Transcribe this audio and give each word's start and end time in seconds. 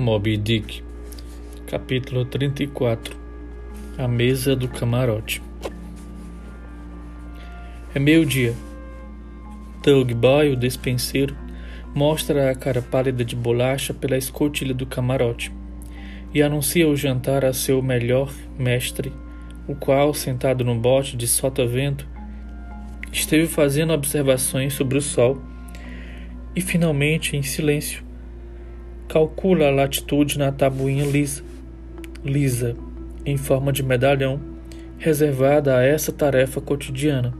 Moby 0.00 0.38
Dick, 0.38 0.82
capítulo 1.66 2.24
34 2.24 3.14
A 3.98 4.08
mesa 4.08 4.56
do 4.56 4.66
camarote. 4.66 5.42
É 7.94 7.98
meio-dia. 7.98 8.54
Doug 9.82 10.10
Boy, 10.12 10.54
o 10.54 10.56
despenseiro, 10.56 11.36
mostra 11.94 12.50
a 12.50 12.54
cara 12.54 12.80
pálida 12.80 13.22
de 13.22 13.36
bolacha 13.36 13.92
pela 13.92 14.16
escotilha 14.16 14.72
do 14.72 14.86
camarote 14.86 15.52
e 16.32 16.42
anuncia 16.42 16.88
o 16.88 16.96
jantar 16.96 17.44
a 17.44 17.52
seu 17.52 17.82
melhor 17.82 18.32
mestre, 18.58 19.12
o 19.68 19.74
qual, 19.74 20.14
sentado 20.14 20.64
no 20.64 20.74
bote 20.74 21.14
de 21.14 21.28
sota-vento, 21.28 22.08
esteve 23.12 23.46
fazendo 23.46 23.92
observações 23.92 24.72
sobre 24.72 24.96
o 24.96 25.02
sol 25.02 25.42
e, 26.56 26.62
finalmente, 26.62 27.36
em 27.36 27.42
silêncio, 27.42 28.09
calcula 29.10 29.66
a 29.66 29.70
latitude 29.72 30.38
na 30.38 30.52
tabuinha 30.52 31.04
lisa, 31.04 31.42
lisa, 32.24 32.76
em 33.26 33.36
forma 33.36 33.72
de 33.72 33.82
medalhão, 33.82 34.40
reservada 34.98 35.76
a 35.76 35.82
essa 35.82 36.12
tarefa 36.12 36.60
cotidiana, 36.60 37.34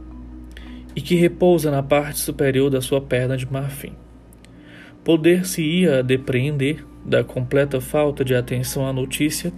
e 0.93 0.99
que 0.99 1.15
repousa 1.15 1.71
na 1.71 1.81
parte 1.81 2.19
superior 2.19 2.69
da 2.69 2.81
sua 2.81 2.99
perna 2.99 3.37
de 3.37 3.49
marfim. 3.49 3.93
Poder-se-ia 5.01 6.03
depreender 6.03 6.85
da 7.05 7.23
completa 7.23 7.79
falta 7.79 8.25
de 8.25 8.35
atenção 8.35 8.85
à 8.85 8.91
notícia 8.91 9.53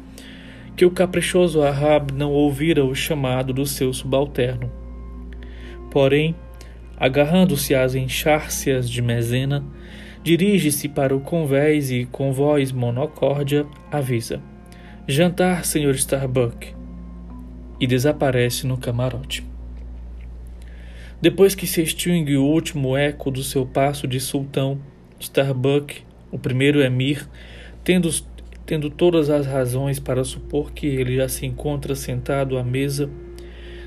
que 0.78 0.86
o 0.86 0.91
caprichoso 0.91 1.64
Ahab 1.64 2.14
não 2.14 2.31
ouvira 2.31 2.86
o 2.86 2.94
chamado 2.94 3.52
do 3.52 3.66
seu 3.66 3.91
subalterno. 3.91 4.72
Porém, 5.89 6.36
agarrando-se 6.95 7.73
às 7.73 7.95
enxárcias 7.95 8.88
de 8.88 9.02
Mezena, 9.02 9.64
dirige-se 10.23 10.88
para 10.88 11.16
o 11.16 11.19
convés 11.19 11.91
e, 11.91 12.05
com 12.05 12.31
voz 12.31 12.71
monocórdia, 12.71 13.66
avisa: 13.91 14.41
Jantar, 15.07 15.66
Sr. 15.66 15.93
Starbuck. 15.95 16.73
E 17.79 17.85
desaparece 17.85 18.66
no 18.66 18.77
camarote. 18.77 19.44
Depois 21.21 21.53
que 21.53 21.67
se 21.67 21.81
extingue 21.81 22.38
o 22.38 22.45
último 22.45 22.95
eco 22.95 23.29
do 23.29 23.44
seu 23.44 23.66
passo 23.66 24.07
de 24.07 24.19
sultão, 24.19 24.79
Starbuck, 25.19 26.01
o 26.31 26.39
primeiro 26.39 26.81
emir, 26.81 27.27
tendo, 27.83 28.09
tendo 28.66 28.89
todas 28.89 29.29
as 29.29 29.45
razões 29.45 29.99
para 29.99 30.23
supor 30.23 30.71
que 30.71 30.88
ele 30.88 31.17
já 31.17 31.27
se 31.27 31.45
encontra 31.45 31.95
sentado 31.95 32.57
à 32.57 32.63
mesa, 32.63 33.09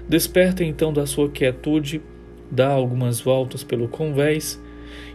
desperta 0.08 0.64
então 0.64 0.92
da 0.92 1.06
sua 1.06 1.30
quietude, 1.30 2.02
dá 2.50 2.68
algumas 2.68 3.20
voltas 3.20 3.64
pelo 3.64 3.88
convés 3.88 4.60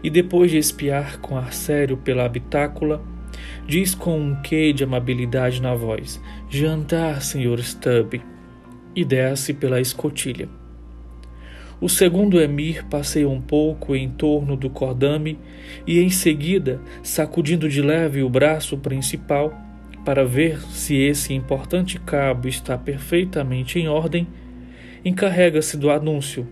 e 0.03 0.09
depois 0.09 0.51
de 0.51 0.57
espiar 0.57 1.19
com 1.19 1.37
ar 1.37 1.53
sério 1.53 1.97
pela 1.97 2.25
habitácula, 2.25 3.01
diz 3.67 3.95
com 3.95 4.19
um 4.19 4.41
quê 4.41 4.73
de 4.73 4.83
amabilidade 4.83 5.61
na 5.61 5.73
voz: 5.73 6.21
Jantar, 6.49 7.21
Sr. 7.21 7.61
Stubb, 7.63 8.21
e 8.95 9.05
desce 9.05 9.53
pela 9.53 9.79
escotilha. 9.79 10.49
O 11.79 11.89
segundo 11.89 12.39
emir 12.39 12.85
passeia 12.85 13.27
um 13.27 13.41
pouco 13.41 13.95
em 13.95 14.07
torno 14.07 14.55
do 14.55 14.69
cordame 14.69 15.39
e, 15.87 15.99
em 15.99 16.11
seguida, 16.11 16.79
sacudindo 17.01 17.67
de 17.67 17.81
leve 17.81 18.21
o 18.21 18.29
braço 18.29 18.77
principal 18.77 19.51
para 20.05 20.23
ver 20.23 20.61
se 20.61 20.95
esse 20.95 21.33
importante 21.33 21.99
cabo 21.99 22.47
está 22.47 22.77
perfeitamente 22.77 23.79
em 23.79 23.87
ordem, 23.87 24.27
encarrega-se 25.03 25.75
do 25.75 25.89
anúncio 25.89 26.47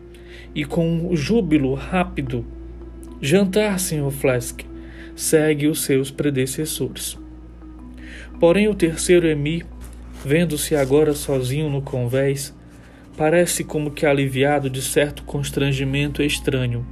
e, 0.56 0.66
com 0.66 0.88
um 0.88 1.16
júbilo 1.16 1.75
rápido, 1.75 2.44
Jantar, 3.22 3.78
Sr. 3.81 4.12
Flask, 4.12 4.62
segue 5.13 5.68
os 5.68 5.81
seus 5.84 6.09
predecessores. 6.09 7.19
Porém, 8.40 8.69
o 8.69 8.74
terceiro 8.74 9.28
emir, 9.28 9.66
vendo-se 10.24 10.74
agora 10.74 11.13
sozinho 11.13 11.69
no 11.69 11.81
convés, 11.81 12.56
parece 13.18 13.66
como 13.66 13.91
que 13.91 14.06
aliviado 14.06 14.69
de 14.69 14.81
certo 14.81 15.24
constrangimento 15.24 16.24
estranho, 16.24 16.88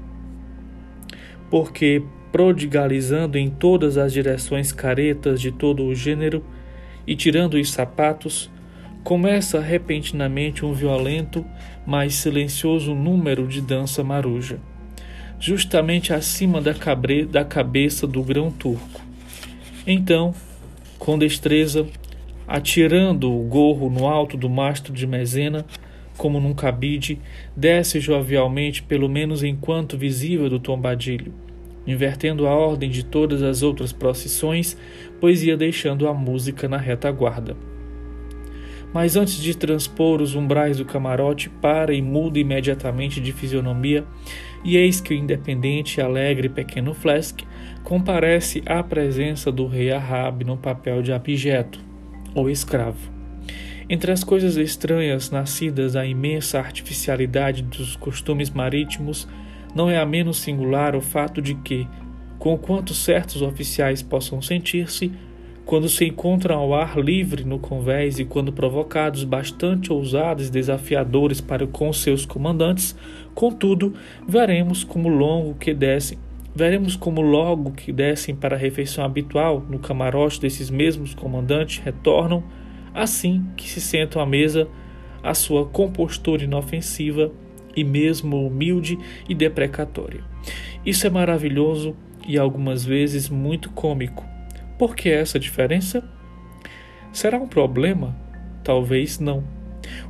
porque, 1.50 2.04
prodigalizando 2.30 3.38
em 3.38 3.50
todas 3.50 3.98
as 3.98 4.12
direções 4.12 4.74
caretas 4.74 5.40
de 5.40 5.50
todo 5.50 5.86
o 5.86 5.96
gênero 5.96 6.44
e 7.08 7.16
tirando 7.16 7.54
os 7.54 7.72
sapatos, 7.72 8.52
começa 9.02 9.62
repentinamente 9.62 10.66
um 10.66 10.74
violento, 10.74 11.46
mas 11.86 12.16
silencioso 12.16 12.94
número 12.94 13.48
de 13.48 13.62
dança 13.62 14.04
maruja 14.04 14.60
justamente 15.40 16.14
acima 16.14 16.62
da, 16.62 16.74
cabre, 16.74 17.26
da 17.26 17.46
cabeça 17.46 18.08
do 18.08 18.24
grão 18.24 18.52
turco. 18.52 19.02
Então, 19.86 20.34
com 20.98 21.18
destreza, 21.18 21.88
atirando 22.48 23.32
o 23.32 23.44
gorro 23.44 23.90
no 23.90 24.08
alto 24.08 24.36
do 24.36 24.50
mastro 24.50 24.94
de 24.94 25.06
mezena, 25.06 25.66
como 26.18 26.40
num 26.40 26.54
cabide, 26.54 27.20
desce 27.56 28.00
jovialmente, 28.00 28.82
pelo 28.82 29.08
menos 29.08 29.44
enquanto 29.44 29.98
visível 29.98 30.50
do 30.50 30.60
tombadilho, 30.60 31.34
invertendo 31.86 32.48
a 32.48 32.56
ordem 32.56 32.90
de 32.90 33.06
todas 33.06 33.44
as 33.44 33.62
outras 33.62 33.94
procissões, 33.94 34.76
pois 35.22 35.44
ia 35.44 35.56
deixando 35.56 36.08
a 36.08 36.14
música 36.14 36.68
na 36.68 36.78
retaguarda. 36.78 37.56
Mas 38.94 39.16
antes 39.16 39.38
de 39.42 39.56
transpor 39.56 40.22
os 40.22 40.34
umbrais 40.34 40.78
do 40.78 40.86
camarote, 40.86 41.50
para 41.50 41.94
e 41.94 42.02
muda 42.02 42.40
imediatamente 42.40 43.22
de 43.22 43.32
fisionomia, 43.32 44.04
e 44.68 44.76
eis 44.76 45.00
que 45.00 45.14
o 45.14 45.18
independente 45.18 45.98
e 45.98 46.04
alegre 46.04 46.50
pequeno 46.50 46.94
Flask 46.94 47.40
comparece 47.86 48.62
à 48.66 48.84
presença 48.84 49.50
do 49.50 49.66
rei 49.66 49.94
Ahab 49.94 50.44
no 50.44 50.58
papel 50.58 51.02
de 51.02 51.14
abjeto, 51.14 51.80
ou 52.36 52.50
escravo. 52.50 53.00
Entre 53.90 54.12
as 54.12 54.26
coisas 54.26 54.58
estranhas 54.58 55.32
nascidas 55.32 55.94
da 55.94 56.06
imensa 56.06 56.60
artificialidade 56.60 57.64
dos 57.64 57.96
costumes 57.96 58.50
marítimos, 58.50 59.26
não 59.74 59.90
é 59.90 59.98
a 59.98 60.06
menos 60.06 60.36
singular 60.36 60.98
o 60.98 61.02
fato 61.02 61.42
de 61.42 61.56
que, 61.56 61.88
conquanto 62.38 62.94
certos 62.94 63.42
oficiais 63.42 64.02
possam 64.02 64.42
sentir-se, 64.42 65.14
quando 65.68 65.90
se 65.90 66.06
encontram 66.06 66.58
ao 66.58 66.74
ar 66.74 66.98
livre 66.98 67.44
no 67.44 67.60
convés 67.60 68.20
e 68.20 68.24
quando 68.24 68.54
provocados 68.54 69.26
bastante 69.26 69.92
ousados 69.92 70.48
e 70.48 70.52
desafiadores 70.52 71.42
para 71.42 71.68
com 71.68 71.92
seus 71.92 72.26
comandantes, 72.26 72.96
contudo, 73.36 73.94
veremos 74.26 74.86
como 74.86 75.10
longo 75.10 75.56
que 75.56 75.74
descem, 75.74 76.18
veremos 76.56 76.96
como 76.96 77.20
logo 77.20 77.72
que 77.72 77.92
descem 77.92 78.34
para 78.34 78.56
a 78.56 78.58
refeição 78.58 79.04
habitual 79.04 79.62
no 79.70 79.78
camarote 79.78 80.40
desses 80.40 80.70
mesmos 80.70 81.14
comandantes 81.14 81.84
retornam, 81.84 82.46
assim 82.94 83.46
que 83.58 83.70
se 83.70 83.82
sentam 83.82 84.22
à 84.22 84.26
mesa, 84.26 84.70
a 85.22 85.34
sua 85.34 85.66
compostura 85.66 86.46
inofensiva 86.46 87.30
e 87.76 87.84
mesmo 87.84 88.48
humilde 88.48 88.98
e 89.28 89.36
deprecatória. 89.36 90.24
Isso 90.86 91.06
é 91.06 91.10
maravilhoso 91.10 91.94
e 92.26 92.38
algumas 92.38 92.86
vezes 92.86 93.30
muito 93.30 93.70
cômico 93.72 94.37
por 94.78 94.96
que 94.96 95.10
essa 95.10 95.40
diferença? 95.40 96.04
Será 97.12 97.38
um 97.38 97.48
problema? 97.48 98.16
Talvez 98.64 99.20
não. 99.20 99.44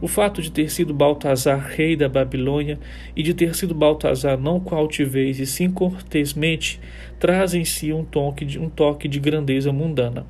O 0.01 0.07
fato 0.07 0.41
de 0.41 0.51
ter 0.51 0.69
sido 0.71 0.93
Baltazar 0.93 1.59
rei 1.59 1.95
da 1.95 2.09
Babilônia 2.09 2.79
e 3.15 3.23
de 3.23 3.33
ter 3.33 3.55
sido 3.55 3.75
Baltazar 3.75 4.37
não 4.37 4.59
com 4.59 4.75
altivez 4.75 5.39
e 5.39 5.45
sim 5.45 5.69
cortesmente 5.69 6.79
traz 7.19 7.53
em 7.53 7.63
si 7.63 7.93
um 7.93 8.03
toque 8.03 8.43
de, 8.43 8.59
um 8.59 8.69
toque 8.69 9.07
de 9.07 9.19
grandeza 9.19 9.71
mundana. 9.71 10.25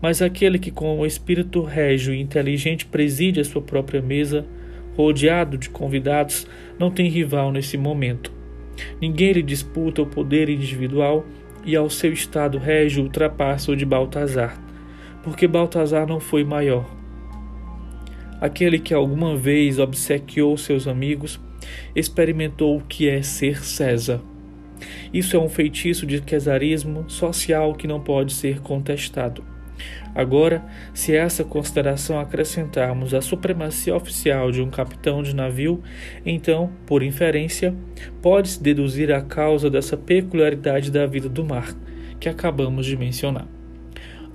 Mas 0.00 0.20
aquele 0.20 0.58
que 0.58 0.70
com 0.70 0.98
o 0.98 1.06
espírito 1.06 1.62
régio 1.62 2.14
e 2.14 2.20
inteligente 2.20 2.86
preside 2.86 3.40
a 3.40 3.44
sua 3.44 3.62
própria 3.62 4.02
mesa, 4.02 4.46
rodeado 4.96 5.58
de 5.58 5.70
convidados, 5.70 6.46
não 6.78 6.90
tem 6.90 7.08
rival 7.08 7.52
nesse 7.52 7.76
momento. 7.76 8.32
Ninguém 9.00 9.32
lhe 9.32 9.42
disputa 9.42 10.02
o 10.02 10.06
poder 10.06 10.48
individual 10.48 11.24
e 11.66 11.74
ao 11.76 11.90
seu 11.90 12.12
estado 12.12 12.56
régio 12.56 13.02
ultrapassa 13.02 13.72
o 13.72 13.76
de 13.76 13.84
Baltazar, 13.84 14.56
porque 15.22 15.46
Baltazar 15.46 16.06
não 16.06 16.20
foi 16.20 16.44
maior. 16.44 16.88
Aquele 18.40 18.78
que 18.78 18.94
alguma 18.94 19.36
vez 19.36 19.78
obsequiou 19.78 20.56
seus 20.56 20.86
amigos 20.86 21.40
experimentou 21.94 22.76
o 22.76 22.82
que 22.82 23.08
é 23.08 23.20
ser 23.20 23.64
César. 23.64 24.22
Isso 25.12 25.36
é 25.36 25.40
um 25.40 25.48
feitiço 25.48 26.06
de 26.06 26.20
quesarismo 26.20 27.08
social 27.08 27.74
que 27.74 27.88
não 27.88 28.00
pode 28.00 28.32
ser 28.32 28.60
contestado. 28.60 29.55
Agora, 30.14 30.64
se 30.94 31.16
a 31.16 31.24
essa 31.24 31.44
consideração 31.44 32.18
acrescentarmos 32.18 33.12
a 33.12 33.20
supremacia 33.20 33.94
oficial 33.94 34.50
de 34.50 34.62
um 34.62 34.70
capitão 34.70 35.22
de 35.22 35.34
navio, 35.34 35.82
então, 36.24 36.70
por 36.86 37.02
inferência, 37.02 37.74
pode-se 38.22 38.62
deduzir 38.62 39.12
a 39.12 39.20
causa 39.20 39.68
dessa 39.68 39.96
peculiaridade 39.96 40.90
da 40.90 41.04
vida 41.06 41.28
do 41.28 41.44
mar, 41.44 41.74
que 42.18 42.28
acabamos 42.28 42.86
de 42.86 42.96
mencionar. 42.96 43.46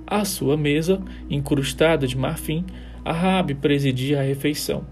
À 0.06 0.24
sua 0.24 0.56
mesa, 0.56 1.02
incrustada 1.28 2.06
de 2.06 2.16
marfim, 2.16 2.64
Ahab 3.04 3.52
presidia 3.56 4.20
a 4.20 4.22
refeição. 4.22 4.86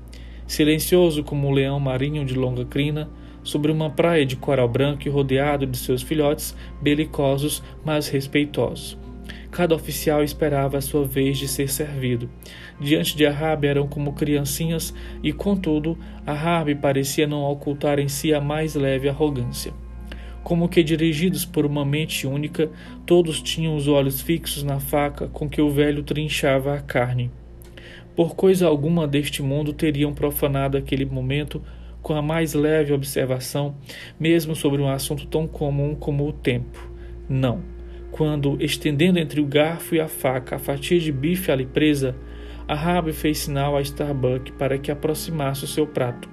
Silencioso 0.46 1.22
como 1.22 1.46
um 1.46 1.52
leão 1.52 1.78
marinho 1.78 2.24
de 2.24 2.34
longa 2.34 2.64
crina, 2.64 3.08
sobre 3.44 3.70
uma 3.70 3.90
praia 3.90 4.26
de 4.26 4.34
coral 4.34 4.68
branco 4.68 5.06
e 5.06 5.10
rodeado 5.10 5.66
de 5.66 5.78
seus 5.78 6.02
filhotes 6.02 6.54
belicosos, 6.82 7.62
mas 7.84 8.08
respeitosos 8.08 8.98
Cada 9.50 9.74
oficial 9.74 10.22
esperava 10.22 10.78
a 10.78 10.80
sua 10.80 11.04
vez 11.04 11.36
de 11.36 11.48
ser 11.48 11.68
servido. 11.68 12.30
Diante 12.80 13.16
de 13.16 13.26
Ahab 13.26 13.66
eram 13.66 13.88
como 13.88 14.12
criancinhas 14.12 14.94
e, 15.22 15.32
contudo, 15.32 15.98
Ahab 16.26 16.72
parecia 16.76 17.26
não 17.26 17.42
ocultar 17.42 17.98
em 17.98 18.08
si 18.08 18.32
a 18.32 18.40
mais 18.40 18.74
leve 18.74 19.08
arrogância. 19.08 19.72
Como 20.44 20.68
que 20.68 20.82
dirigidos 20.82 21.44
por 21.44 21.66
uma 21.66 21.84
mente 21.84 22.26
única, 22.26 22.70
todos 23.04 23.42
tinham 23.42 23.76
os 23.76 23.88
olhos 23.88 24.20
fixos 24.20 24.62
na 24.62 24.80
faca 24.80 25.28
com 25.28 25.48
que 25.48 25.60
o 25.60 25.70
velho 25.70 26.02
trinchava 26.02 26.74
a 26.74 26.80
carne. 26.80 27.30
Por 28.16 28.34
coisa 28.34 28.66
alguma 28.66 29.06
deste 29.06 29.42
mundo 29.42 29.72
teriam 29.72 30.14
profanado 30.14 30.76
aquele 30.76 31.04
momento 31.04 31.62
com 32.02 32.14
a 32.14 32.22
mais 32.22 32.54
leve 32.54 32.92
observação, 32.92 33.74
mesmo 34.18 34.54
sobre 34.54 34.80
um 34.80 34.88
assunto 34.88 35.26
tão 35.26 35.46
comum 35.46 35.94
como 35.94 36.26
o 36.26 36.32
tempo. 36.32 36.90
Não. 37.28 37.79
Quando, 38.10 38.56
estendendo 38.60 39.18
entre 39.18 39.40
o 39.40 39.46
garfo 39.46 39.94
e 39.94 40.00
a 40.00 40.08
faca 40.08 40.56
a 40.56 40.58
fatia 40.58 40.98
de 40.98 41.12
bife 41.12 41.50
ali 41.50 41.64
presa, 41.64 42.16
Ahab 42.68 43.12
fez 43.12 43.38
sinal 43.38 43.76
a 43.76 43.82
Starbuck 43.82 44.52
para 44.52 44.78
que 44.78 44.90
aproximasse 44.90 45.64
o 45.64 45.68
seu 45.68 45.86
prato. 45.86 46.28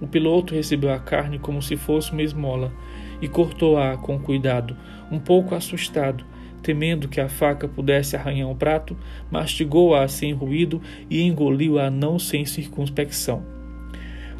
O 0.00 0.06
piloto 0.06 0.54
recebeu 0.54 0.92
a 0.92 0.98
carne 0.98 1.38
como 1.38 1.60
se 1.60 1.76
fosse 1.76 2.12
uma 2.12 2.22
esmola 2.22 2.72
e 3.20 3.28
cortou-a 3.28 3.96
com 3.98 4.18
cuidado, 4.18 4.76
um 5.10 5.18
pouco 5.18 5.54
assustado, 5.54 6.24
temendo 6.62 7.08
que 7.08 7.20
a 7.20 7.28
faca 7.28 7.68
pudesse 7.68 8.16
arranhar 8.16 8.50
o 8.50 8.54
prato, 8.54 8.96
mastigou-a 9.30 10.06
sem 10.08 10.32
ruído 10.32 10.80
e 11.08 11.22
engoliu-a 11.22 11.90
não 11.90 12.18
sem 12.18 12.44
circunspecção. 12.44 13.44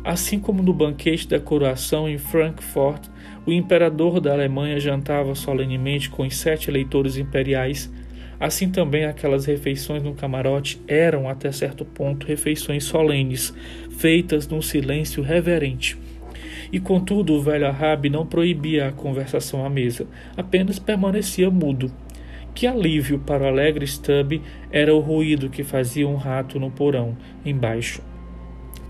Assim 0.03 0.39
como 0.39 0.63
no 0.63 0.73
banquete 0.73 1.29
da 1.29 1.39
coroação 1.39 2.09
em 2.09 2.17
Frankfurt, 2.17 3.09
o 3.47 3.53
imperador 3.53 4.21
da 4.21 4.33
Alemanha 4.33 4.79
jantava 4.79 5.35
solenemente 5.35 6.11
com 6.11 6.27
os 6.27 6.37
sete 6.37 6.71
eleitores 6.71 7.17
imperiais, 7.17 7.91
assim 8.39 8.71
também 8.71 9.05
aquelas 9.05 9.47
refeições 9.47 10.03
no 10.03 10.15
camarote 10.15 10.81
eram, 10.87 11.29
até 11.29 11.51
certo 11.51 11.85
ponto, 11.85 12.27
refeições 12.27 12.85
solenes, 12.85 13.55
feitas 13.99 14.47
num 14.47 14.63
silêncio 14.63 15.23
reverente. 15.23 15.99
E 16.73 16.79
contudo, 16.79 17.35
o 17.35 17.43
velho 17.43 17.67
Arabe 17.67 18.09
não 18.09 18.25
proibia 18.25 18.89
a 18.89 18.93
conversação 18.93 19.65
à 19.65 19.71
mesa, 19.71 20.07
apenas 20.37 20.79
permanecia 20.79 21.51
mudo. 21.51 21.93
Que 22.55 22.67
alívio 22.67 23.19
para 23.19 23.45
o 23.45 23.47
alegre 23.47 23.87
Stubb 23.87 24.41
era 24.71 24.95
o 24.95 25.01
ruído 25.01 25.51
que 25.51 25.65
fazia 25.65 26.07
um 26.07 26.17
rato 26.17 26.61
no 26.61 26.71
porão, 26.71 27.17
embaixo. 27.45 28.03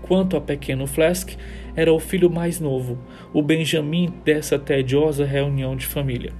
Quanto 0.01 0.35
ao 0.35 0.41
pequeno 0.41 0.87
Flask, 0.87 1.31
era 1.75 1.91
o 1.91 1.99
filho 1.99 2.29
mais 2.29 2.59
novo, 2.59 2.97
o 3.33 3.41
Benjamin 3.41 4.13
dessa 4.23 4.57
tediosa 4.57 5.25
reunião 5.25 5.75
de 5.75 5.85
família. 5.85 6.33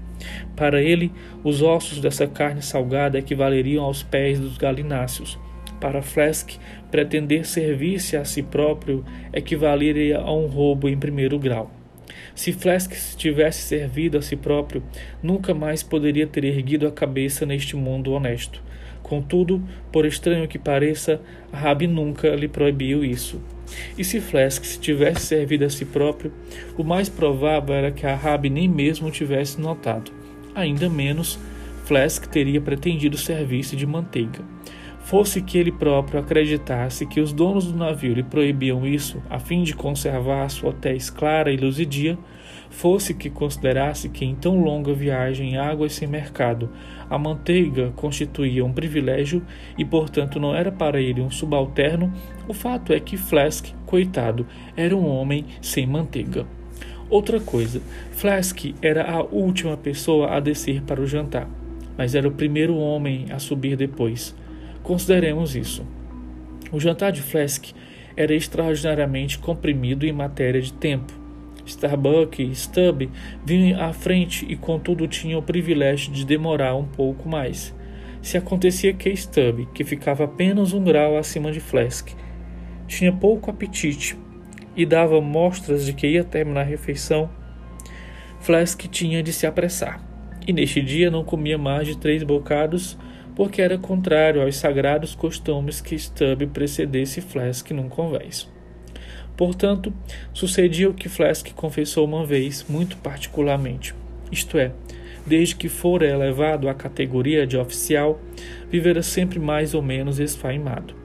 Para 0.56 0.82
ele, 0.82 1.12
os 1.44 1.62
ossos 1.62 2.00
dessa 2.00 2.28
carne 2.28 2.62
salgada 2.62 3.18
equivaleriam 3.18 3.84
aos 3.84 4.04
pés 4.04 4.40
dos 4.40 4.58
galináceos. 4.58 5.40
Para 5.80 6.02
Flask, 6.02 6.52
pretender 6.92 7.46
servir-se 7.46 8.16
a 8.16 8.24
si 8.24 8.44
próprio 8.44 9.04
equivaleria 9.34 10.20
a 10.20 10.32
um 10.32 10.46
roubo 10.46 10.88
em 10.88 10.98
primeiro 10.98 11.40
grau. 11.40 11.72
Se 12.36 12.54
Flask 12.54 12.94
tivesse 13.18 13.62
servido 13.64 14.18
a 14.18 14.22
si 14.22 14.36
próprio, 14.36 14.84
nunca 15.22 15.54
mais 15.54 15.82
poderia 15.82 16.28
ter 16.28 16.44
erguido 16.44 16.88
a 16.88 16.92
cabeça 16.92 17.46
neste 17.46 17.76
mundo 17.76 18.14
honesto. 18.14 18.62
Contudo, 19.04 19.62
por 19.92 20.06
estranho 20.06 20.48
que 20.48 20.60
pareça, 20.60 21.22
Rabi 21.52 21.88
nunca 21.88 22.30
lhe 22.36 22.48
proibiu 22.48 23.04
isso. 23.04 23.42
E 23.98 24.04
se 24.04 24.20
Flask 24.20 24.64
se 24.64 24.80
tivesse 24.80 25.22
servido 25.22 25.66
a 25.66 25.70
si 25.70 25.86
próprio, 25.86 26.32
o 26.78 26.84
mais 26.84 27.10
provável 27.10 27.76
era 27.76 27.92
que 27.92 28.06
a 28.06 28.16
Rabi 28.16 28.50
nem 28.50 28.68
mesmo 28.68 29.12
tivesse 29.12 29.60
notado. 29.60 30.12
Ainda 30.54 30.90
menos, 30.90 31.40
Flask 31.86 32.26
teria 32.26 32.62
pretendido 32.62 33.18
servir-se 33.18 33.76
de 33.76 33.86
manteiga. 33.86 34.40
Fosse 35.04 35.42
que 35.42 35.58
ele 35.58 35.72
próprio 35.72 36.20
acreditasse 36.20 37.06
que 37.06 37.20
os 37.20 37.34
donos 37.34 37.66
do 37.66 37.78
navio 37.78 38.14
lhe 38.14 38.24
proibiam 38.24 38.86
isso 38.86 39.22
a 39.30 39.40
fim 39.40 39.64
de 39.64 39.74
conservar 39.74 40.48
sua 40.50 40.72
tez 40.72 41.10
clara 41.10 41.52
e 41.52 41.58
luzidia, 41.58 42.18
fosse 42.72 43.14
que 43.14 43.30
considerasse 43.30 44.10
que 44.10 44.26
em 44.26 44.34
tão 44.34 44.60
longa 44.60 44.94
viagem 44.94 45.52
em 45.52 45.58
águas 45.58 45.94
sem 45.94 46.08
mercado 46.08 46.70
a 47.10 47.18
manteiga 47.18 47.92
constituía 47.96 48.66
um 48.66 48.72
privilégio 48.72 49.44
e, 49.78 49.84
portanto, 49.84 50.40
não 50.40 50.56
era 50.56 50.72
para 50.72 51.00
ele 51.00 51.22
um 51.22 51.30
subalterno, 51.30 52.12
o 52.48 52.54
fato 52.54 52.94
é 52.94 53.00
que 53.00 53.18
Flask, 53.18 53.68
coitado, 53.86 54.48
era 54.78 54.96
um 54.96 55.06
homem 55.06 55.46
sem 55.62 55.86
manteiga. 55.86 56.48
Outra 57.10 57.42
coisa, 57.42 57.82
Flask 58.12 58.74
era 58.82 59.12
a 59.12 59.22
última 59.22 59.76
pessoa 59.76 60.30
a 60.30 60.40
descer 60.40 60.82
para 60.82 61.02
o 61.02 61.06
jantar, 61.06 61.50
mas 61.98 62.16
era 62.16 62.28
o 62.28 62.32
primeiro 62.32 62.78
homem 62.78 63.26
a 63.30 63.38
subir 63.38 63.76
depois. 63.76 64.34
Consideremos 64.82 65.54
isso. 65.54 65.86
O 66.72 66.80
jantar 66.80 67.12
de 67.12 67.22
Flask 67.22 67.74
era 68.16 68.34
extraordinariamente 68.34 69.38
comprimido 69.38 70.06
em 70.06 70.14
matéria 70.14 70.62
de 70.62 70.72
tempo. 70.72 71.21
Starbuck 71.72 72.42
e 72.42 72.56
Stubb 72.56 73.10
vinham 73.46 73.82
à 73.82 73.94
frente 73.94 74.46
e, 74.48 74.56
contudo, 74.56 75.08
tinham 75.08 75.40
o 75.40 75.44
privilégio 75.44 76.12
de 76.12 76.26
demorar 76.26 76.76
um 76.76 76.86
pouco 76.86 77.28
mais. 77.28 77.76
Se 78.22 78.38
acontecia 78.38 78.94
que 78.94 79.16
Stubb, 79.16 79.68
que 79.74 79.84
ficava 79.84 80.26
apenas 80.26 80.74
um 80.74 80.84
grau 80.84 81.18
acima 81.18 81.52
de 81.52 81.60
Flask, 81.60 82.10
tinha 82.88 83.12
pouco 83.12 83.50
apetite 83.50 84.18
e 84.76 84.86
dava 84.86 85.20
mostras 85.20 85.86
de 85.86 85.94
que 85.94 86.08
ia 86.08 86.24
terminar 86.24 86.62
a 86.62 86.66
refeição, 86.66 87.30
Flask 88.40 88.80
tinha 88.88 89.24
de 89.24 89.34
se 89.34 89.48
apressar. 89.48 90.02
E 90.48 90.54
neste 90.54 90.82
dia 90.82 91.12
não 91.12 91.24
comia 91.24 91.58
mais 91.58 91.88
de 91.88 91.98
três 91.98 92.24
bocados, 92.24 92.98
porque 93.36 93.62
era 93.62 93.78
contrário 93.78 94.42
aos 94.42 94.56
sagrados 94.56 95.16
costumes 95.16 95.80
que 95.80 95.98
Stubb 95.98 96.48
precedesse 96.48 97.22
Flask 97.22 97.72
num 97.72 97.88
convés. 97.88 98.50
Portanto, 99.36 99.94
sucedia 100.34 100.90
o 100.90 100.94
que 100.94 101.10
Flask 101.10 101.52
confessou 101.54 102.06
uma 102.06 102.26
vez, 102.26 102.66
muito 102.70 102.98
particularmente, 102.98 103.96
isto 104.32 104.58
é, 104.58 104.72
desde 105.26 105.56
que 105.56 105.70
fora 105.70 106.08
elevado 106.08 106.70
à 106.70 106.74
categoria 106.74 107.46
de 107.46 107.58
oficial, 107.58 108.20
vivera 108.70 109.02
sempre 109.02 109.40
mais 109.40 109.74
ou 109.74 109.82
menos 109.82 110.20
esfaimado. 110.20 110.96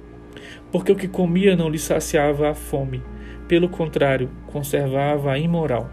Porque 0.70 0.92
o 0.92 0.96
que 0.96 1.08
comia 1.08 1.56
não 1.56 1.68
lhe 1.68 1.78
saciava 1.78 2.50
a 2.50 2.54
fome, 2.54 3.02
pelo 3.48 3.68
contrário, 3.68 4.30
conservava 4.46 5.32
a 5.32 5.38
imoral. 5.38 5.90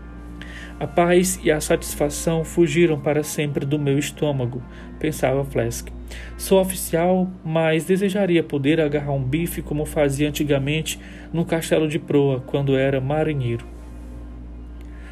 A 0.79 0.87
paz 0.87 1.39
e 1.43 1.51
a 1.51 1.61
satisfação 1.61 2.43
fugiram 2.43 2.99
para 2.99 3.23
sempre 3.23 3.65
do 3.65 3.79
meu 3.79 3.97
estômago, 3.97 4.61
pensava 4.99 5.43
Flask. 5.45 5.87
Sou 6.37 6.59
oficial, 6.59 7.29
mas 7.43 7.85
desejaria 7.85 8.43
poder 8.43 8.81
agarrar 8.81 9.13
um 9.13 9.23
bife 9.23 9.61
como 9.61 9.85
fazia 9.85 10.27
antigamente 10.27 10.99
no 11.31 11.45
castelo 11.45 11.87
de 11.87 11.99
proa, 11.99 12.41
quando 12.41 12.75
era 12.75 12.99
marinheiro. 12.99 13.65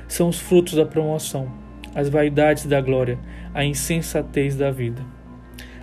São 0.07 0.27
os 0.29 0.39
frutos 0.39 0.73
da 0.73 0.85
promoção, 0.85 1.51
as 1.95 2.09
vaidades 2.09 2.65
da 2.65 2.81
glória, 2.81 3.17
a 3.53 3.63
insensatez 3.63 4.55
da 4.55 4.71
vida. 4.71 5.01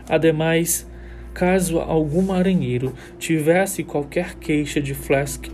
Ademais, 0.08 0.90
caso 1.32 1.78
algum 1.78 2.22
marinheiro 2.22 2.92
tivesse 3.18 3.84
qualquer 3.84 4.34
queixa 4.34 4.80
de 4.80 4.92
Flask, 4.92 5.46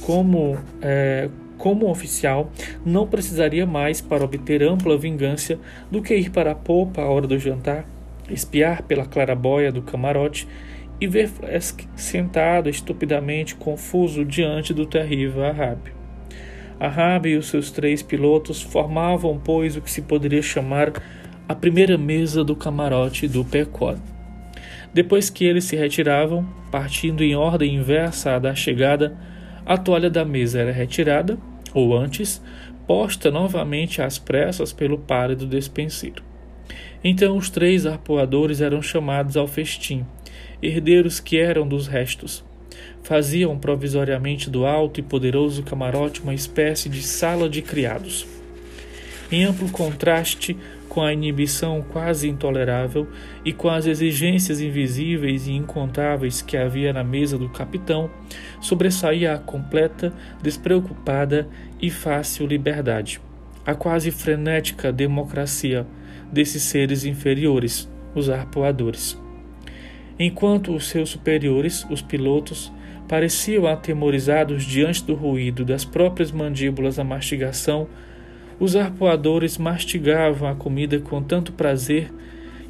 como, 0.00 0.58
é, 0.82 1.28
como 1.58 1.90
oficial, 1.90 2.50
não 2.84 3.06
precisaria 3.06 3.66
mais, 3.66 4.00
para 4.00 4.24
obter 4.24 4.62
ampla 4.62 4.98
vingança, 4.98 5.58
do 5.90 6.02
que 6.02 6.14
ir 6.14 6.30
para 6.30 6.52
a 6.52 6.54
popa 6.54 7.02
à 7.02 7.08
hora 7.08 7.26
do 7.26 7.38
jantar, 7.38 7.84
espiar 8.30 8.82
pela 8.82 9.06
clarabóia 9.06 9.70
do 9.70 9.82
camarote 9.82 10.48
e 11.00 11.06
ver 11.06 11.28
Flask 11.28 11.80
sentado 11.96 12.68
estupidamente 12.68 13.54
confuso 13.54 14.24
diante 14.24 14.72
do 14.72 14.86
terrível 14.86 15.44
Ahab. 15.44 15.80
Ahab 16.78 17.28
e 17.28 17.36
os 17.36 17.46
seus 17.46 17.70
três 17.70 18.02
pilotos 18.02 18.60
formavam, 18.60 19.40
pois, 19.42 19.76
o 19.76 19.80
que 19.80 19.90
se 19.90 20.02
poderia 20.02 20.42
chamar 20.42 20.92
a 21.48 21.54
primeira 21.54 21.96
mesa 21.96 22.42
do 22.42 22.56
camarote 22.56 23.28
do 23.28 23.44
Pequod. 23.44 24.00
Depois 24.92 25.28
que 25.28 25.44
eles 25.44 25.64
se 25.64 25.76
retiravam, 25.76 26.46
partindo 26.70 27.22
em 27.22 27.34
ordem 27.34 27.74
inversa 27.74 28.36
à 28.36 28.38
da 28.38 28.54
chegada, 28.54 29.16
a 29.66 29.76
toalha 29.76 30.10
da 30.10 30.24
mesa 30.24 30.60
era 30.60 30.72
retirada, 30.72 31.38
ou 31.72 31.96
antes, 31.96 32.42
posta 32.86 33.30
novamente 33.30 34.02
às 34.02 34.18
pressas 34.18 34.72
pelo 34.72 34.98
pálido 34.98 35.46
despenseiro. 35.46 36.22
Então 37.02 37.36
os 37.36 37.50
três 37.50 37.86
arpoadores 37.86 38.60
eram 38.60 38.80
chamados 38.80 39.36
ao 39.36 39.46
festim, 39.46 40.04
herdeiros 40.62 41.20
que 41.20 41.38
eram 41.38 41.66
dos 41.66 41.86
restos. 41.86 42.44
Faziam 43.02 43.58
provisoriamente 43.58 44.48
do 44.48 44.64
alto 44.64 45.00
e 45.00 45.02
poderoso 45.02 45.62
camarote 45.62 46.22
uma 46.22 46.34
espécie 46.34 46.88
de 46.88 47.02
sala 47.02 47.48
de 47.48 47.60
criados. 47.60 48.26
Em 49.30 49.44
amplo 49.44 49.70
contraste 49.70 50.56
com 50.94 51.02
a 51.02 51.12
inibição 51.12 51.82
quase 51.82 52.28
intolerável 52.28 53.08
e 53.44 53.52
com 53.52 53.68
as 53.68 53.84
exigências 53.84 54.60
invisíveis 54.60 55.48
e 55.48 55.52
incontáveis 55.52 56.40
que 56.40 56.56
havia 56.56 56.92
na 56.92 57.02
mesa 57.02 57.36
do 57.36 57.48
capitão, 57.48 58.08
sobressaía 58.60 59.34
a 59.34 59.38
completa, 59.38 60.12
despreocupada 60.40 61.48
e 61.82 61.90
fácil 61.90 62.46
liberdade, 62.46 63.20
a 63.66 63.74
quase 63.74 64.12
frenética 64.12 64.92
democracia 64.92 65.84
desses 66.30 66.62
seres 66.62 67.04
inferiores, 67.04 67.90
os 68.14 68.30
arpoadores. 68.30 69.20
Enquanto 70.16 70.76
os 70.76 70.86
seus 70.86 71.10
superiores, 71.10 71.84
os 71.90 72.02
pilotos, 72.02 72.72
pareciam 73.08 73.66
atemorizados 73.66 74.62
diante 74.62 75.02
do 75.02 75.14
ruído 75.16 75.64
das 75.64 75.84
próprias 75.84 76.30
mandíbulas 76.30 77.00
à 77.00 77.04
mastigação, 77.04 77.88
os 78.58 78.76
arpoadores 78.76 79.58
mastigavam 79.58 80.48
a 80.48 80.54
comida 80.54 80.98
com 80.98 81.22
tanto 81.22 81.52
prazer 81.52 82.12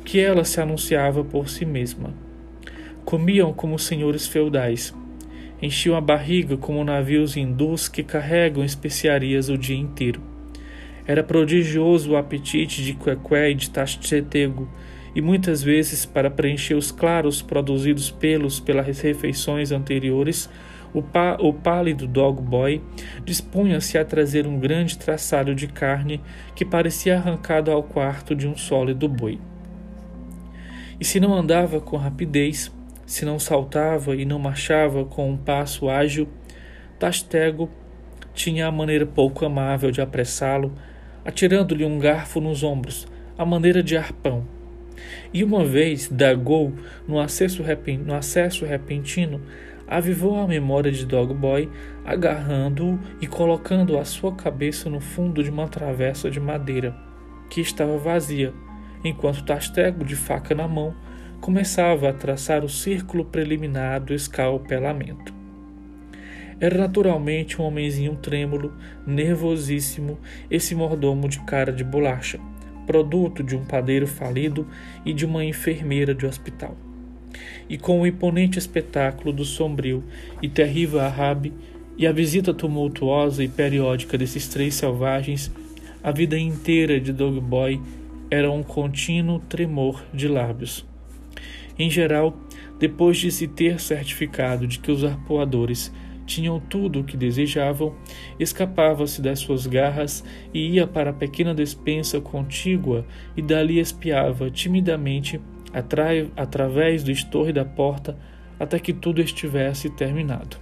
que 0.04 0.18
ela 0.18 0.44
se 0.44 0.60
anunciava 0.60 1.24
por 1.24 1.48
si 1.48 1.64
mesma. 1.64 2.12
Comiam 3.04 3.52
como 3.52 3.78
senhores 3.78 4.26
feudais. 4.26 4.94
Enchiam 5.60 5.96
a 5.96 6.00
barriga 6.00 6.56
como 6.56 6.84
navios 6.84 7.36
hindus 7.36 7.88
que 7.88 8.02
carregam 8.02 8.64
especiarias 8.64 9.48
o 9.48 9.56
dia 9.56 9.76
inteiro. 9.76 10.20
Era 11.06 11.22
prodigioso 11.22 12.12
o 12.12 12.16
apetite 12.16 12.82
de 12.82 12.94
Quequé 12.94 13.50
e 13.50 13.54
de 13.54 13.70
Tachetego, 13.70 14.68
e 15.14 15.20
muitas 15.20 15.62
vezes, 15.62 16.04
para 16.04 16.30
preencher 16.30 16.74
os 16.74 16.90
claros 16.90 17.40
produzidos 17.40 18.10
pelos 18.10 18.58
pelas 18.58 19.00
refeições 19.00 19.70
anteriores, 19.70 20.50
o, 20.94 21.02
pá, 21.02 21.36
o 21.40 21.52
pálido 21.52 22.06
dog 22.06 22.40
boy 22.40 22.80
dispunha-se 23.24 23.98
a 23.98 24.04
trazer 24.04 24.46
um 24.46 24.58
grande 24.58 24.96
traçado 24.96 25.54
de 25.54 25.66
carne 25.66 26.20
que 26.54 26.64
parecia 26.64 27.16
arrancado 27.16 27.72
ao 27.72 27.82
quarto 27.82 28.34
de 28.34 28.46
um 28.46 28.56
sólido 28.56 29.08
boi. 29.08 29.40
E 31.00 31.04
se 31.04 31.18
não 31.18 31.34
andava 31.34 31.80
com 31.80 31.96
rapidez, 31.96 32.72
se 33.04 33.24
não 33.24 33.38
saltava 33.38 34.14
e 34.14 34.24
não 34.24 34.38
marchava 34.38 35.04
com 35.04 35.28
um 35.28 35.36
passo 35.36 35.90
ágil, 35.90 36.28
Tastego 36.98 37.68
tinha 38.32 38.68
a 38.68 38.72
maneira 38.72 39.04
pouco 39.04 39.44
amável 39.44 39.90
de 39.90 40.00
apressá-lo, 40.00 40.72
atirando-lhe 41.24 41.84
um 41.84 41.98
garfo 41.98 42.40
nos 42.40 42.62
ombros, 42.62 43.06
a 43.36 43.44
maneira 43.44 43.82
de 43.82 43.96
arpão. 43.96 44.46
E 45.32 45.42
uma 45.42 45.64
vez, 45.64 46.08
Dagou, 46.08 46.72
no 47.06 47.18
acesso 47.18 47.62
repentino, 47.62 49.40
avivou 49.96 50.36
a 50.40 50.46
memória 50.48 50.90
de 50.90 51.06
Dog 51.06 51.32
Boy, 51.32 51.70
agarrando-o 52.04 52.98
e 53.20 53.28
colocando 53.28 53.96
a 53.96 54.04
sua 54.04 54.34
cabeça 54.34 54.90
no 54.90 54.98
fundo 54.98 55.40
de 55.40 55.50
uma 55.50 55.68
travessa 55.68 56.28
de 56.28 56.40
madeira, 56.40 56.96
que 57.48 57.60
estava 57.60 57.96
vazia, 57.96 58.52
enquanto 59.04 59.44
Tastego, 59.44 60.04
de 60.04 60.16
faca 60.16 60.52
na 60.52 60.66
mão, 60.66 60.96
começava 61.40 62.08
a 62.08 62.12
traçar 62.12 62.64
o 62.64 62.68
círculo 62.68 63.24
preliminar 63.24 64.00
do 64.00 64.12
escalpelamento. 64.12 65.32
Era 66.58 66.76
naturalmente 66.76 67.62
um 67.62 67.64
homenzinho 67.64 68.16
trêmulo, 68.16 68.72
nervosíssimo, 69.06 70.18
esse 70.50 70.74
mordomo 70.74 71.28
de 71.28 71.38
cara 71.42 71.72
de 71.72 71.84
bolacha, 71.84 72.40
produto 72.84 73.44
de 73.44 73.54
um 73.54 73.64
padeiro 73.64 74.08
falido 74.08 74.66
e 75.04 75.12
de 75.12 75.24
uma 75.24 75.44
enfermeira 75.44 76.12
de 76.12 76.26
hospital. 76.26 76.76
E 77.68 77.78
com 77.78 78.00
o 78.00 78.06
imponente 78.06 78.58
espetáculo 78.58 79.32
do 79.32 79.44
sombrio 79.44 80.04
e 80.42 80.48
terrível 80.48 81.00
Arabe 81.00 81.52
e 81.96 82.06
a 82.06 82.12
visita 82.12 82.52
tumultuosa 82.52 83.42
e 83.42 83.48
periódica 83.48 84.18
desses 84.18 84.48
três 84.48 84.74
selvagens, 84.74 85.50
a 86.02 86.10
vida 86.10 86.38
inteira 86.38 87.00
de 87.00 87.12
Dog 87.12 87.40
Boy 87.40 87.80
era 88.30 88.50
um 88.50 88.62
contínuo 88.62 89.38
tremor 89.48 90.04
de 90.12 90.28
lábios. 90.28 90.84
Em 91.78 91.90
geral, 91.90 92.36
depois 92.78 93.16
de 93.16 93.30
se 93.30 93.46
ter 93.46 93.80
certificado 93.80 94.66
de 94.66 94.78
que 94.78 94.90
os 94.90 95.04
arpoadores 95.04 95.92
tinham 96.26 96.58
tudo 96.58 97.00
o 97.00 97.04
que 97.04 97.16
desejavam, 97.16 97.94
escapava-se 98.38 99.20
das 99.20 99.38
suas 99.40 99.66
garras 99.66 100.24
e 100.52 100.70
ia 100.70 100.86
para 100.86 101.10
a 101.10 101.14
pequena 101.14 101.54
despensa 101.54 102.20
contígua 102.20 103.06
e 103.36 103.42
dali 103.42 103.78
espiava 103.78 104.50
timidamente 104.50 105.40
atra 105.74 106.28
através 106.36 107.02
do 107.02 107.10
estorre 107.10 107.52
da 107.52 107.64
porta 107.64 108.16
até 108.58 108.78
que 108.78 108.92
tudo 108.92 109.20
estivesse 109.20 109.90
terminado. 109.90 110.56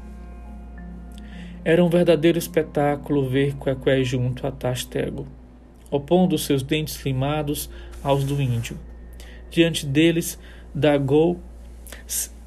Era 1.64 1.84
um 1.84 1.88
verdadeiro 1.88 2.38
espetáculo 2.38 3.28
ver 3.28 3.54
Quequé 3.56 4.02
junto 4.02 4.46
a 4.46 4.50
Tastego 4.50 5.26
opondo 5.92 6.38
seus 6.38 6.62
dentes 6.62 7.04
limados 7.04 7.68
aos 8.02 8.24
do 8.24 8.40
índio. 8.40 8.78
Diante 9.50 9.84
deles, 9.84 10.38
Dagou, 10.74 11.38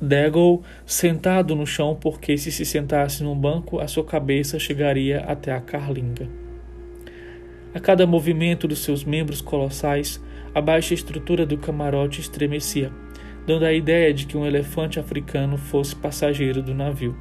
Dago 0.02 0.64
sentado 0.86 1.56
no 1.56 1.66
chão, 1.66 1.96
porque 1.96 2.38
se 2.38 2.52
se 2.52 2.66
sentasse 2.66 3.24
num 3.24 3.36
banco, 3.36 3.80
a 3.80 3.88
sua 3.88 4.04
cabeça 4.04 4.58
chegaria 4.58 5.20
até 5.22 5.54
a 5.54 5.62
carlinga. 5.62 6.28
A 7.74 7.80
cada 7.80 8.08
movimento 8.08 8.68
dos 8.68 8.80
seus 8.80 9.04
membros 9.04 9.42
colossais, 9.42 10.22
a 10.56 10.62
baixa 10.62 10.94
estrutura 10.94 11.46
do 11.46 11.58
camarote 11.58 12.22
estremecia, 12.22 12.90
dando 13.46 13.66
a 13.66 13.74
ideia 13.74 14.14
de 14.14 14.26
que 14.26 14.38
um 14.38 14.46
elefante 14.46 14.98
africano 14.98 15.58
fosse 15.58 15.94
passageiro 15.94 16.64
do 16.64 16.74
navio. 16.74 17.14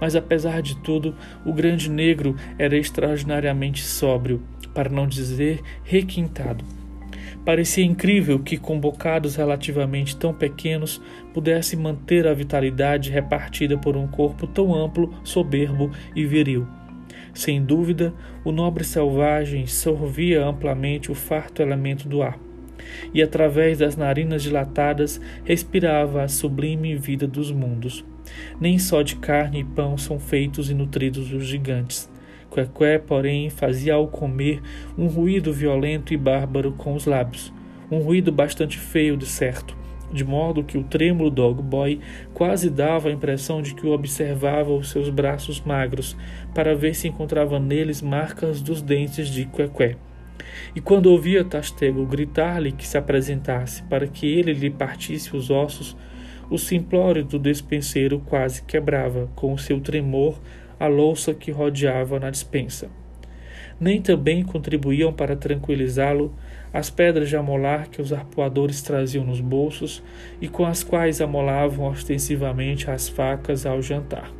Mas 0.00 0.16
apesar 0.16 0.60
de 0.60 0.76
tudo, 0.78 1.14
o 1.44 1.52
grande 1.52 1.88
negro 1.88 2.34
era 2.58 2.76
extraordinariamente 2.76 3.82
sóbrio, 3.82 4.42
para 4.74 4.90
não 4.90 5.06
dizer 5.06 5.60
requintado. 5.84 6.64
Parecia 7.44 7.84
incrível 7.84 8.40
que, 8.40 8.56
com 8.56 8.80
bocados 8.80 9.36
relativamente 9.36 10.16
tão 10.16 10.34
pequenos, 10.34 11.00
pudesse 11.32 11.76
manter 11.76 12.26
a 12.26 12.34
vitalidade 12.34 13.10
repartida 13.10 13.78
por 13.78 13.96
um 13.96 14.08
corpo 14.08 14.48
tão 14.48 14.74
amplo, 14.74 15.14
soberbo 15.22 15.92
e 16.16 16.26
viril. 16.26 16.66
Sem 17.32 17.64
dúvida, 17.64 18.12
o 18.44 18.50
nobre 18.50 18.82
selvagem 18.82 19.66
sorvia 19.66 20.44
amplamente 20.44 21.12
o 21.12 21.14
farto 21.14 21.62
elemento 21.62 22.08
do 22.08 22.22
ar, 22.22 22.36
e 23.12 23.22
através 23.22 23.78
das 23.78 23.96
narinas 23.96 24.42
dilatadas 24.42 25.20
respirava 25.44 26.22
a 26.22 26.28
sublime 26.28 26.94
vida 26.96 27.26
dos 27.26 27.50
mundos. 27.50 28.04
Nem 28.60 28.78
só 28.78 29.02
de 29.02 29.16
carne 29.16 29.60
e 29.60 29.64
pão 29.64 29.96
são 29.96 30.18
feitos 30.18 30.70
e 30.70 30.74
nutridos 30.74 31.32
os 31.32 31.46
gigantes. 31.46 32.10
Quequé, 32.52 32.98
porém, 32.98 33.50
fazia 33.50 33.94
ao 33.94 34.08
comer 34.08 34.62
um 34.96 35.06
ruído 35.06 35.52
violento 35.52 36.14
e 36.14 36.16
bárbaro 36.16 36.72
com 36.72 36.94
os 36.94 37.04
lábios, 37.04 37.52
um 37.90 37.98
ruído 37.98 38.32
bastante 38.32 38.78
feio, 38.78 39.16
de 39.16 39.26
certo, 39.26 39.76
de 40.12 40.24
modo 40.24 40.64
que 40.64 40.78
o 40.78 40.84
trêmulo 40.84 41.30
dog 41.30 41.62
boy 41.62 42.00
quase 42.32 42.70
dava 42.70 43.08
a 43.08 43.12
impressão 43.12 43.60
de 43.60 43.74
que 43.74 43.86
o 43.86 43.92
observava 43.92 44.72
os 44.72 44.90
seus 44.90 45.10
braços 45.10 45.60
magros, 45.60 46.16
para 46.54 46.74
ver 46.74 46.94
se 46.94 47.08
encontrava 47.08 47.58
neles 47.58 48.00
marcas 48.00 48.62
dos 48.62 48.80
dentes 48.80 49.28
de 49.28 49.44
Quequé. 49.44 49.96
E 50.74 50.80
quando 50.80 51.06
ouvia 51.06 51.44
Tastego 51.44 52.04
gritar-lhe 52.06 52.72
que 52.72 52.86
se 52.86 52.98
apresentasse 52.98 53.82
para 53.84 54.06
que 54.06 54.26
ele 54.26 54.52
lhe 54.52 54.70
partisse 54.70 55.36
os 55.36 55.50
ossos, 55.50 55.96
o 56.50 56.58
simplório 56.58 57.24
do 57.24 57.38
despenseiro 57.38 58.20
quase 58.20 58.62
quebrava, 58.62 59.28
com 59.34 59.52
o 59.52 59.58
seu 59.58 59.80
tremor, 59.80 60.38
a 60.78 60.86
louça 60.86 61.34
que 61.34 61.50
rodeava 61.50 62.20
na 62.20 62.30
despensa. 62.30 62.88
Nem 63.80 64.00
também 64.00 64.42
contribuíam 64.42 65.12
para 65.12 65.36
tranquilizá-lo 65.36 66.34
as 66.72 66.88
pedras 66.90 67.28
de 67.28 67.36
amolar 67.36 67.88
que 67.88 68.00
os 68.00 68.12
arpoadores 68.12 68.82
traziam 68.82 69.24
nos 69.24 69.40
bolsos 69.40 70.02
e 70.40 70.48
com 70.48 70.64
as 70.64 70.82
quais 70.82 71.20
amolavam 71.20 71.86
ostensivamente 71.86 72.90
as 72.90 73.08
facas 73.08 73.66
ao 73.66 73.82
jantar. 73.82 74.30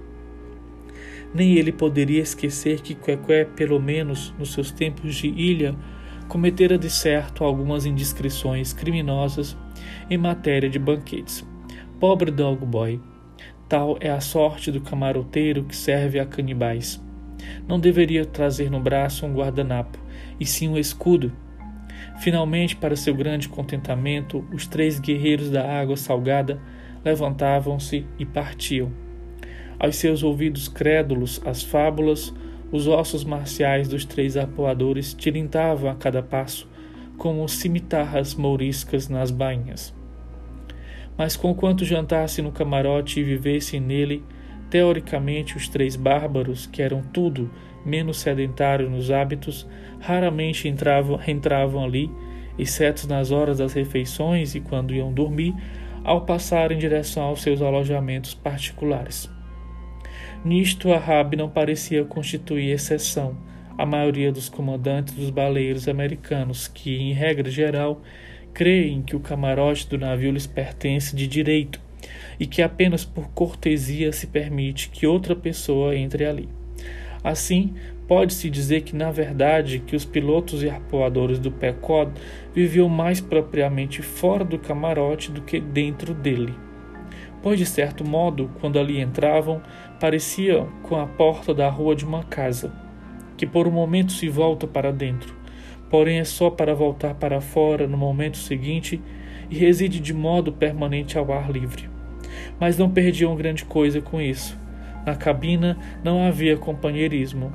Nem 1.36 1.52
ele 1.52 1.70
poderia 1.70 2.22
esquecer 2.22 2.80
que 2.80 2.94
Quequé, 2.94 3.44
pelo 3.44 3.78
menos 3.78 4.34
nos 4.38 4.54
seus 4.54 4.70
tempos 4.70 5.16
de 5.16 5.26
ilha, 5.26 5.76
cometera 6.28 6.78
de 6.78 6.88
certo 6.88 7.44
algumas 7.44 7.84
indiscrições 7.84 8.72
criminosas 8.72 9.54
em 10.08 10.16
matéria 10.16 10.70
de 10.70 10.78
banquetes. 10.78 11.46
Pobre 12.00 12.30
dog 12.30 12.64
boy! 12.64 12.98
Tal 13.68 13.98
é 14.00 14.08
a 14.08 14.18
sorte 14.18 14.72
do 14.72 14.80
camaroteiro 14.80 15.64
que 15.64 15.76
serve 15.76 16.18
a 16.18 16.24
canibais. 16.24 17.04
Não 17.68 17.78
deveria 17.78 18.24
trazer 18.24 18.70
no 18.70 18.80
braço 18.80 19.26
um 19.26 19.34
guardanapo, 19.34 19.98
e 20.40 20.46
sim 20.46 20.68
um 20.68 20.78
escudo. 20.78 21.30
Finalmente, 22.18 22.74
para 22.74 22.96
seu 22.96 23.14
grande 23.14 23.46
contentamento, 23.46 24.42
os 24.54 24.66
três 24.66 24.98
guerreiros 24.98 25.50
da 25.50 25.70
água 25.70 25.98
salgada 25.98 26.58
levantavam-se 27.04 28.06
e 28.18 28.24
partiam. 28.24 28.90
Aos 29.78 29.96
seus 29.96 30.22
ouvidos 30.22 30.68
crédulos, 30.68 31.40
as 31.44 31.62
fábulas, 31.62 32.32
os 32.72 32.86
ossos 32.86 33.24
marciais 33.24 33.88
dos 33.88 34.04
três 34.04 34.36
apoadores 34.36 35.14
tilintavam 35.14 35.90
a 35.90 35.94
cada 35.94 36.22
passo, 36.22 36.68
como 37.18 37.48
cimitarras 37.48 38.34
mouriscas 38.34 39.08
nas 39.08 39.30
bainhas. 39.30 39.94
Mas 41.16 41.36
conquanto 41.36 41.84
jantasse 41.84 42.42
no 42.42 42.52
camarote 42.52 43.20
e 43.20 43.24
vivessem 43.24 43.80
nele, 43.80 44.22
teoricamente 44.68 45.56
os 45.56 45.68
três 45.68 45.96
bárbaros, 45.96 46.66
que 46.66 46.82
eram 46.82 47.02
tudo 47.02 47.50
menos 47.84 48.18
sedentários 48.18 48.90
nos 48.90 49.10
hábitos, 49.10 49.66
raramente 50.00 50.68
entravam, 50.68 51.20
entravam 51.26 51.84
ali, 51.84 52.10
exceto 52.58 53.06
nas 53.06 53.30
horas 53.30 53.58
das 53.58 53.72
refeições 53.72 54.54
e 54.54 54.60
quando 54.60 54.94
iam 54.94 55.12
dormir, 55.12 55.54
ao 56.02 56.22
passar 56.22 56.72
em 56.72 56.78
direção 56.78 57.24
aos 57.24 57.42
seus 57.42 57.62
alojamentos 57.62 58.34
particulares. 58.34 59.35
Nisto, 60.46 60.92
a 60.92 60.96
Rab 60.96 61.34
não 61.34 61.48
parecia 61.48 62.04
constituir 62.04 62.70
exceção. 62.70 63.36
A 63.76 63.84
maioria 63.84 64.30
dos 64.30 64.48
comandantes 64.48 65.12
dos 65.12 65.28
baleiros 65.28 65.88
americanos, 65.88 66.68
que, 66.68 66.96
em 66.96 67.12
regra 67.12 67.50
geral, 67.50 68.00
creem 68.54 69.02
que 69.02 69.16
o 69.16 69.20
camarote 69.20 69.88
do 69.88 69.98
navio 69.98 70.30
lhes 70.30 70.46
pertence 70.46 71.16
de 71.16 71.26
direito 71.26 71.80
e 72.38 72.46
que 72.46 72.62
apenas 72.62 73.04
por 73.04 73.28
cortesia 73.30 74.12
se 74.12 74.28
permite 74.28 74.88
que 74.88 75.04
outra 75.04 75.34
pessoa 75.34 75.96
entre 75.96 76.24
ali. 76.24 76.48
Assim, 77.24 77.74
pode-se 78.06 78.48
dizer 78.48 78.82
que 78.82 78.94
na 78.94 79.10
verdade 79.10 79.80
que 79.80 79.96
os 79.96 80.04
pilotos 80.04 80.62
e 80.62 80.70
arpoadores 80.70 81.40
do 81.40 81.50
PECOD 81.50 82.12
viviam 82.54 82.88
mais 82.88 83.20
propriamente 83.20 84.00
fora 84.00 84.44
do 84.44 84.60
camarote 84.60 85.32
do 85.32 85.42
que 85.42 85.58
dentro 85.58 86.14
dele. 86.14 86.54
Pois 87.46 87.58
de 87.60 87.66
certo 87.66 88.04
modo, 88.04 88.50
quando 88.60 88.76
ali 88.76 89.00
entravam, 89.00 89.62
parecia 89.98 90.66
com 90.82 90.96
a 90.96 91.06
porta 91.06 91.54
da 91.54 91.68
rua 91.68 91.94
de 91.94 92.04
uma 92.04 92.22
casa, 92.24 92.72
que 93.36 93.46
por 93.46 93.66
um 93.66 93.70
momento 93.70 94.12
se 94.12 94.28
volta 94.28 94.66
para 94.66 94.92
dentro, 94.92 95.34
porém 95.90 96.18
é 96.18 96.24
só 96.24 96.50
para 96.50 96.74
voltar 96.74 97.14
para 97.14 97.40
fora 97.40 97.86
no 97.86 97.96
momento 97.96 98.36
seguinte 98.36 99.00
e 99.50 99.56
reside 99.56 100.00
de 100.00 100.12
modo 100.12 100.52
permanente 100.52 101.16
ao 101.16 101.32
ar 101.32 101.50
livre. 101.50 101.88
Mas 102.60 102.76
não 102.76 102.90
perdiam 102.90 103.36
grande 103.36 103.64
coisa 103.64 104.00
com 104.00 104.20
isso. 104.20 104.58
Na 105.06 105.14
cabina 105.14 105.78
não 106.02 106.26
havia 106.26 106.56
companheirismo. 106.56 107.52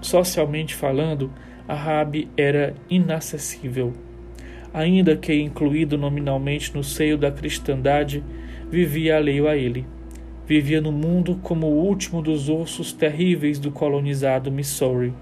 Socialmente 0.00 0.74
falando, 0.74 1.30
a 1.68 1.74
Rabi 1.74 2.28
era 2.36 2.74
inacessível. 2.88 3.92
Ainda 4.72 5.16
que 5.16 5.34
incluído 5.34 5.96
nominalmente 5.96 6.74
no 6.74 6.82
seio 6.82 7.16
da 7.16 7.30
cristandade, 7.30 8.24
vivia 8.70 9.16
alheio 9.16 9.46
a 9.46 9.56
ele. 9.56 9.86
Vivia 10.46 10.80
no 10.80 10.92
mundo 10.92 11.38
como 11.42 11.66
o 11.66 11.86
último 11.86 12.20
dos 12.20 12.48
ossos 12.48 12.92
terríveis 12.92 13.58
do 13.58 13.70
colonizado 13.70 14.52
Missouri 14.52 15.12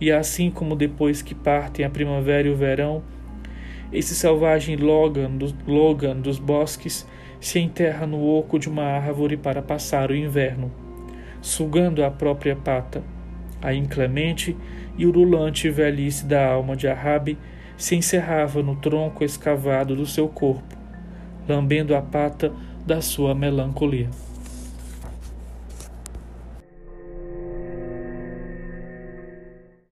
e 0.00 0.10
assim 0.10 0.50
como 0.50 0.76
depois 0.76 1.22
que 1.22 1.34
partem 1.34 1.84
a 1.84 1.90
primavera 1.90 2.48
e 2.48 2.50
o 2.50 2.56
verão, 2.56 3.02
esse 3.92 4.14
selvagem 4.14 4.76
Logan, 4.76 5.30
do, 5.30 5.54
Logan 5.66 6.16
dos 6.16 6.38
bosques 6.38 7.06
se 7.40 7.58
enterra 7.58 8.06
no 8.06 8.22
oco 8.22 8.58
de 8.58 8.68
uma 8.68 8.84
árvore 8.84 9.36
para 9.36 9.62
passar 9.62 10.10
o 10.10 10.16
inverno, 10.16 10.70
sugando 11.40 12.04
a 12.04 12.10
própria 12.10 12.56
pata. 12.56 13.02
A 13.62 13.72
inclemente 13.72 14.56
e 14.98 15.06
urulante 15.06 15.70
velhice 15.70 16.26
da 16.26 16.46
alma 16.46 16.76
de 16.76 16.86
Arabe 16.86 17.38
se 17.76 17.96
encerrava 17.96 18.62
no 18.62 18.76
tronco 18.76 19.24
escavado 19.24 19.96
do 19.96 20.06
seu 20.06 20.28
corpo, 20.28 20.76
lambendo 21.48 21.94
a 21.94 22.02
pata 22.02 22.52
da 22.86 23.00
sua 23.00 23.34
melancolia. 23.34 24.10